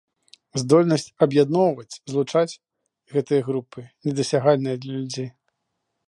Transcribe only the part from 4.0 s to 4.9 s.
недасягальная